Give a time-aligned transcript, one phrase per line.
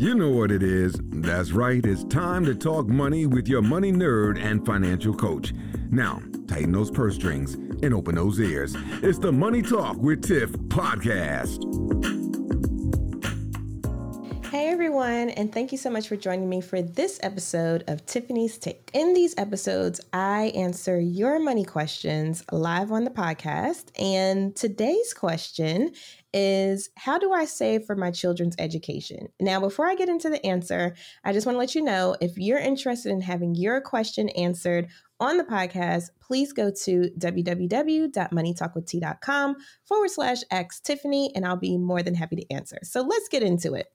[0.00, 0.98] You know what it is.
[1.10, 1.84] That's right.
[1.84, 5.52] It's time to talk money with your money nerd and financial coach.
[5.90, 8.74] Now, tighten those purse strings and open those ears.
[9.02, 11.66] It's the Money Talk with Tiff podcast.
[14.46, 18.58] Hey everyone, and thank you so much for joining me for this episode of Tiffany's
[18.58, 18.90] Take.
[18.94, 23.90] In these episodes, I answer your money questions live on the podcast.
[23.96, 25.92] And today's question
[26.32, 29.28] is How do I save for my children's education?
[29.40, 30.94] Now, before I get into the answer,
[31.24, 34.88] I just want to let you know if you're interested in having your question answered
[35.20, 42.02] on the podcast, please go to www.moneytalkwitht.com forward slash ask Tiffany, and I'll be more
[42.02, 42.78] than happy to answer.
[42.82, 43.88] So let's get into it.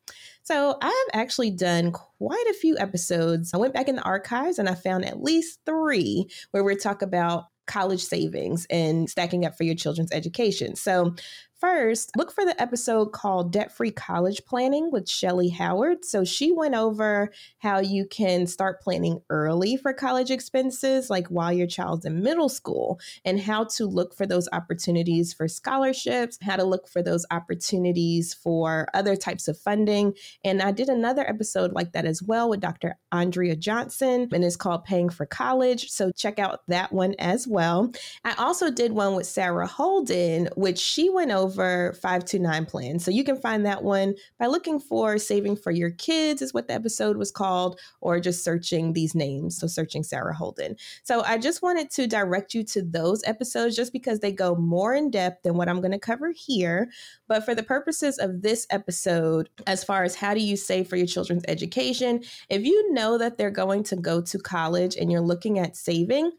[0.44, 3.56] So I have actually done quite a few episodes.
[3.56, 7.02] I went back in the archives and I found at least three where we talk
[7.02, 10.76] about college savings and stacking up for your children's education.
[10.76, 11.16] So
[11.66, 16.06] First, look for the episode called Debt Free College Planning with Shelly Howard.
[16.06, 21.52] So she went over how you can start planning early for college expenses, like while
[21.52, 26.56] your child's in middle school, and how to look for those opportunities for scholarships, how
[26.56, 30.14] to look for those opportunities for other types of funding.
[30.44, 32.96] And I did another episode like that as well with Dr.
[33.12, 35.90] Andrea Johnson, and it's called Paying for College.
[35.90, 37.92] So check out that one as well.
[38.24, 43.00] I also did one with Sarah Holden, which she went over over 529 plan.
[43.00, 46.68] So you can find that one by looking for Saving for Your Kids, is what
[46.68, 49.58] the episode was called, or just searching these names.
[49.58, 50.76] So searching Sarah Holden.
[51.04, 54.94] So I just wanted to direct you to those episodes just because they go more
[54.94, 56.90] in depth than what I'm going to cover here.
[57.28, 60.98] But for the purposes of this episode, as far as how do you save for
[60.98, 65.22] your children's education, if you know that they're going to go to college and you're
[65.22, 66.32] looking at saving,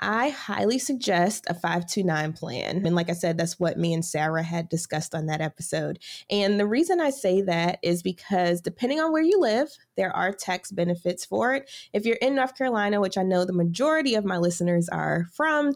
[0.00, 2.86] I highly suggest a 529 plan.
[2.86, 5.98] And like I said, that's what me and Sarah had discussed on that episode.
[6.30, 10.32] And the reason I say that is because depending on where you live, there are
[10.32, 11.70] tax benefits for it.
[11.92, 15.74] If you're in North Carolina, which I know the majority of my listeners are from,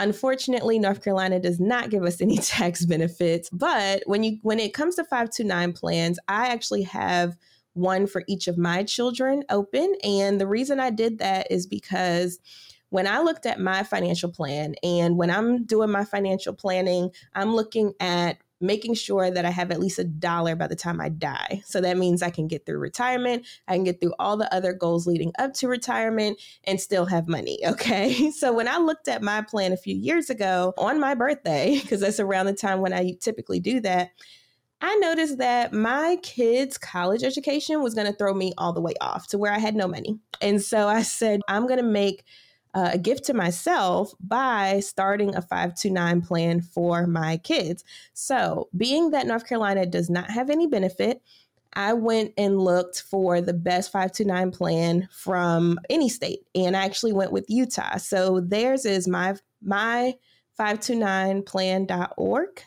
[0.00, 4.72] Unfortunately, North Carolina does not give us any tax benefits, but when you when it
[4.72, 7.36] comes to 529 plans, I actually have
[7.72, 12.38] one for each of my children open and the reason I did that is because
[12.90, 17.54] when I looked at my financial plan and when I'm doing my financial planning, I'm
[17.54, 21.10] looking at making sure that I have at least a dollar by the time I
[21.10, 21.62] die.
[21.64, 24.72] So that means I can get through retirement, I can get through all the other
[24.72, 27.58] goals leading up to retirement and still have money.
[27.68, 28.30] Okay.
[28.30, 32.00] So when I looked at my plan a few years ago on my birthday, because
[32.00, 34.10] that's around the time when I typically do that,
[34.80, 38.94] I noticed that my kids' college education was going to throw me all the way
[39.00, 40.18] off to where I had no money.
[40.40, 42.24] And so I said, I'm going to make
[42.74, 47.84] uh, a gift to myself by starting a 529 plan for my kids.
[48.14, 51.22] So, being that North Carolina does not have any benefit,
[51.74, 57.12] I went and looked for the best 529 plan from any state and I actually
[57.12, 57.98] went with Utah.
[57.98, 60.14] So theirs is my my
[60.58, 62.62] 529plan.org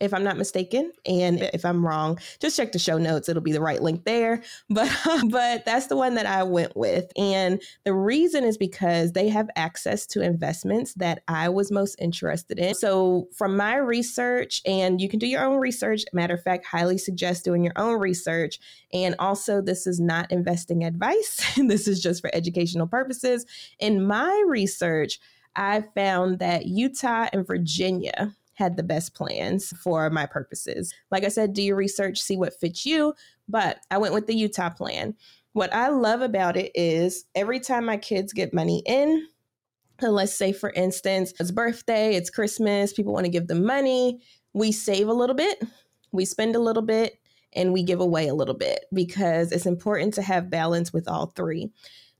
[0.00, 0.92] if I'm not mistaken.
[1.06, 3.28] And if I'm wrong, just check the show notes.
[3.28, 4.42] It'll be the right link there.
[4.70, 4.90] But
[5.30, 7.12] but that's the one that I went with.
[7.16, 12.58] And the reason is because they have access to investments that I was most interested
[12.58, 12.74] in.
[12.74, 16.04] So from my research, and you can do your own research.
[16.12, 18.58] Matter of fact, highly suggest doing your own research.
[18.92, 21.40] And also, this is not investing advice.
[21.56, 23.46] this is just for educational purposes.
[23.78, 25.20] In my research,
[25.56, 30.92] I found that Utah and Virginia had the best plans for my purposes.
[31.10, 33.14] Like I said, do your research, see what fits you.
[33.48, 35.14] But I went with the Utah plan.
[35.52, 39.26] What I love about it is every time my kids get money in,
[40.02, 44.20] uh, let's say for instance, it's birthday, it's Christmas, people want to give them money,
[44.52, 45.62] we save a little bit,
[46.10, 47.20] we spend a little bit,
[47.54, 51.26] and we give away a little bit because it's important to have balance with all
[51.26, 51.70] three.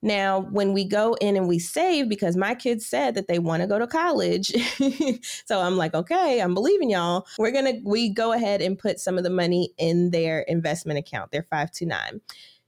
[0.04, 3.62] Now, when we go in and we save, because my kids said that they want
[3.62, 4.52] to go to college.
[5.46, 7.26] so I'm like, okay, I'm believing y'all.
[7.38, 11.32] We're to, we go ahead and put some of the money in their investment account,
[11.32, 12.20] their 529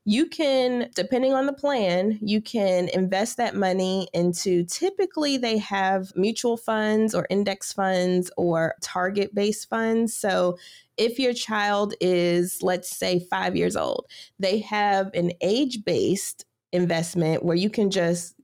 [0.09, 6.13] you can, depending on the plan, you can invest that money into typically they have
[6.15, 10.15] mutual funds or index funds or target based funds.
[10.15, 10.59] So
[10.97, 14.07] if your child is, let's say, five years old,
[14.39, 18.35] they have an age based investment where you can just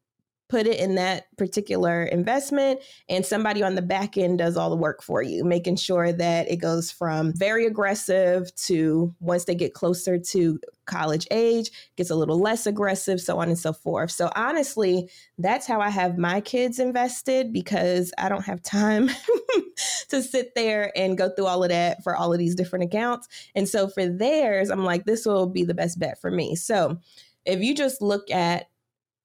[0.48, 2.78] put it in that particular investment
[3.08, 6.50] and somebody on the back end does all the work for you making sure that
[6.50, 12.14] it goes from very aggressive to once they get closer to college age gets a
[12.14, 15.08] little less aggressive so on and so forth so honestly
[15.38, 19.08] that's how i have my kids invested because i don't have time
[20.08, 23.28] to sit there and go through all of that for all of these different accounts.
[23.54, 26.54] And so for theirs, I'm like, this will be the best bet for me.
[26.54, 26.98] So
[27.44, 28.68] if you just look at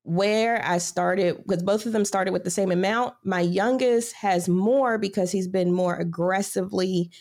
[0.03, 4.47] where I started, because both of them started with the same amount, my youngest has
[4.47, 7.11] more because he's been more aggressively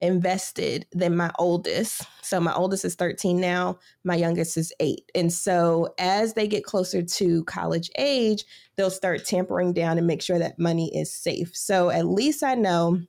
[0.00, 2.02] invested than my oldest.
[2.22, 5.10] So my oldest is 13 now, my youngest is 8.
[5.14, 8.44] And so as they get closer to college age,
[8.76, 11.56] they'll start tampering down and make sure that money is safe.
[11.56, 13.00] So at least I know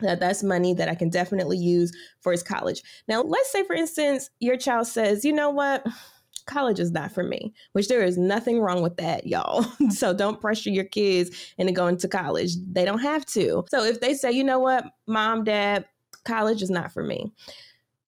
[0.00, 2.82] that that's money that I can definitely use for his college.
[3.08, 5.86] Now, let's say for instance, your child says, "You know what?
[6.46, 9.64] College is not for me, which there is nothing wrong with that, y'all.
[9.90, 12.56] so don't pressure your kids into going to college.
[12.70, 13.64] They don't have to.
[13.68, 15.86] So if they say, you know what, mom, dad,
[16.24, 17.32] college is not for me.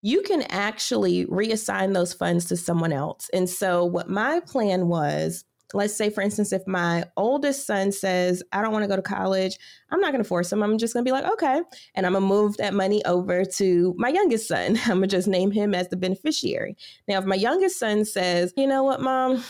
[0.03, 3.31] You can actually reassign those funds to someone else.
[3.33, 8.43] And so, what my plan was let's say, for instance, if my oldest son says,
[8.53, 9.59] I don't want to go to college,
[9.91, 10.63] I'm not going to force him.
[10.63, 11.63] I'm just going to be like, okay.
[11.95, 14.79] And I'm going to move that money over to my youngest son.
[14.85, 16.77] I'm going to just name him as the beneficiary.
[17.09, 19.43] Now, if my youngest son says, you know what, mom,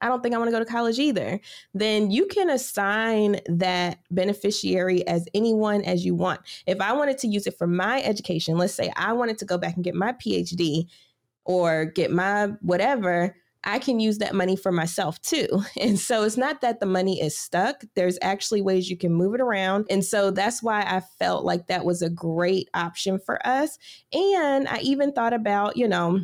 [0.00, 1.40] I don't think I want to go to college either,
[1.72, 6.40] then you can assign that beneficiary as anyone as you want.
[6.66, 9.56] If I wanted to use it for my education, let's say I wanted to go
[9.56, 10.88] back and get my PhD
[11.46, 13.34] or get my whatever,
[13.64, 15.48] I can use that money for myself too.
[15.80, 17.82] And so it's not that the money is stuck.
[17.94, 19.86] There's actually ways you can move it around.
[19.90, 23.78] And so that's why I felt like that was a great option for us.
[24.12, 26.20] And I even thought about, you know,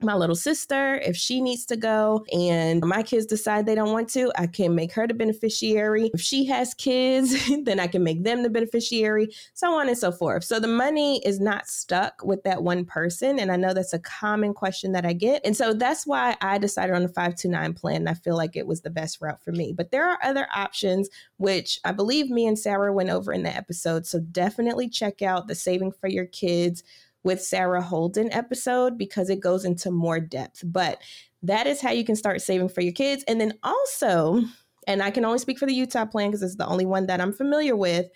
[0.00, 4.08] my little sister, if she needs to go and my kids decide they don't want
[4.10, 6.10] to, I can make her the beneficiary.
[6.14, 7.34] If she has kids,
[7.64, 10.44] then I can make them the beneficiary, so on and so forth.
[10.44, 13.38] So the money is not stuck with that one person.
[13.38, 15.42] And I know that's a common question that I get.
[15.44, 17.96] And so that's why I decided on the 529 plan.
[17.96, 19.72] And I feel like it was the best route for me.
[19.72, 23.54] But there are other options, which I believe me and Sarah went over in the
[23.54, 24.06] episode.
[24.06, 26.82] So definitely check out the Saving for Your Kids
[27.24, 30.62] with Sarah Holden episode because it goes into more depth.
[30.64, 31.00] But
[31.42, 33.24] that is how you can start saving for your kids.
[33.28, 34.42] And then also,
[34.86, 37.20] and I can only speak for the Utah plan because it's the only one that
[37.20, 38.06] I'm familiar with.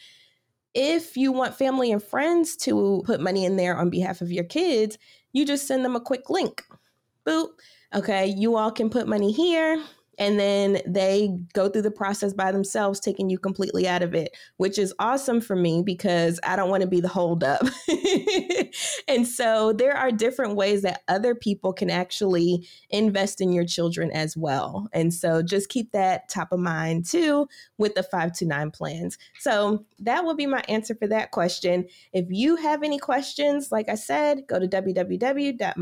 [0.74, 4.44] If you want family and friends to put money in there on behalf of your
[4.44, 4.96] kids,
[5.32, 6.62] you just send them a quick link.
[7.26, 7.48] Boop.
[7.94, 9.82] Okay, you all can put money here
[10.18, 14.36] and then they go through the process by themselves taking you completely out of it
[14.56, 17.62] which is awesome for me because i don't want to be the holdup.
[19.08, 24.10] And so there are different ways that other people can actually invest in your children
[24.10, 24.88] as well.
[24.92, 27.48] And so just keep that top of mind too
[27.78, 29.18] with the 529 plans.
[29.40, 31.86] So that will be my answer for that question.
[32.12, 35.74] If you have any questions like i said go to www.moneytalkwitht dot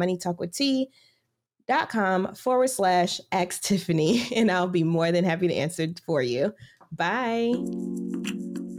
[1.79, 6.53] com forward slash ask Tiffany, and I'll be more than happy to answer for you.
[6.93, 7.55] Bye.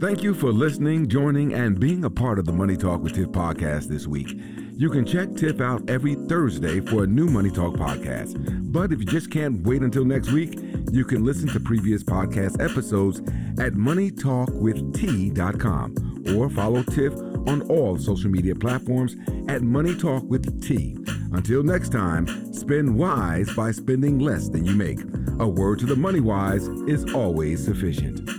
[0.00, 3.28] Thank you for listening, joining, and being a part of the Money Talk with Tiff
[3.28, 4.36] podcast this week.
[4.74, 8.72] You can check Tiff out every Thursday for a new Money Talk podcast.
[8.72, 10.58] But if you just can't wait until next week,
[10.90, 13.20] you can listen to previous podcast episodes
[13.60, 17.12] at moneytalkwitht.com or follow Tiff
[17.46, 19.14] on all social media platforms
[19.48, 20.96] at Money Talk with T.
[21.32, 25.00] Until next time, spend wise by spending less than you make.
[25.40, 28.31] A word to the money wise is always sufficient.